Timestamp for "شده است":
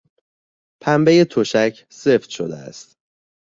2.29-2.97